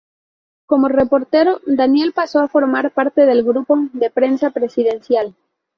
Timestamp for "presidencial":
4.49-5.35